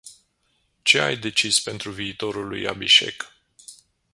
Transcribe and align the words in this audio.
Ce 0.83 0.97
ai 0.99 1.17
decis 1.17 1.59
pentru 1.59 1.91
viitorul 1.91 2.47
lui 2.47 2.67
Abhishek? 2.67 3.33